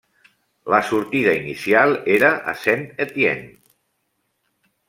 [0.73, 3.49] La sortida inicial era a Saint-Étienne.